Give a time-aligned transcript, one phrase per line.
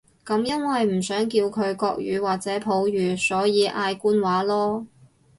[0.25, 4.87] 噉因為唔想叫佢國語或者普語，所以嗌官話囉